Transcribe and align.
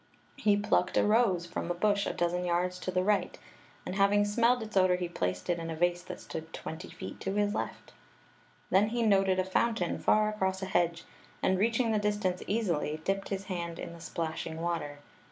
He 0.37 0.57
plucked 0.57 0.97
a 0.97 1.03
rose 1.03 1.45
from 1.45 1.69
a 1.69 1.75
bush 1.75 2.07
a 2.07 2.13
dozen 2.13 2.43
yards 2.43 2.79
to 2.79 2.89
the 2.89 3.03
right, 3.03 3.37
and 3.85 3.93
having 3.93 4.25
smelled 4.25 4.63
its 4.63 4.75
odor 4.75 4.95
he 4.95 5.07
placed 5.07 5.47
it 5.47 5.59
in 5.59 5.69
a 5.69 5.75
vase 5.75 6.01
that 6.01 6.19
stood 6.19 6.51
twenty 6.53 6.87
feet 6.89 7.19
to 7.19 7.33
his 7.35 7.53
left 7.53 7.93
Then 8.71 8.87
he 8.89 9.03
noted 9.03 9.37
a 9.37 9.43
fountain 9.43 9.99
far 9.99 10.27
across 10.27 10.63
a 10.63 10.65
hedge, 10.65 11.03
and 11.43 11.59
reaching 11.59 11.91
tlie 11.91 12.01
distance 12.01 12.41
easily, 12.47 12.99
dipped 13.03 13.29
his 13.29 13.43
hand 13.43 13.77
in 13.77 13.93
the 13.93 14.01
splashing 14.01 14.59
water. 14.59 15.01